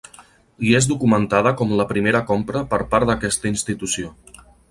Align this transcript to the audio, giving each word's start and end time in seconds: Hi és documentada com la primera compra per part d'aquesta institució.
Hi 0.67 0.71
és 0.79 0.87
documentada 0.91 1.51
com 1.59 1.75
la 1.81 1.85
primera 1.91 2.23
compra 2.31 2.65
per 2.73 2.79
part 2.95 3.11
d'aquesta 3.13 3.51
institució. 3.53 4.13